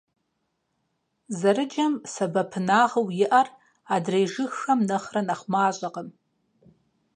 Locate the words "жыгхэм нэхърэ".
4.33-5.21